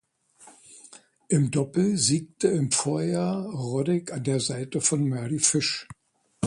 Im 1.27 1.51
Doppel 1.51 1.95
siegte 1.95 2.47
im 2.47 2.71
Vorjahr 2.71 3.43
Roddick 3.45 4.11
an 4.11 4.23
der 4.23 4.39
Seite 4.39 4.81
von 4.81 5.07
Mardy 5.07 5.37
Fish. 5.37 5.87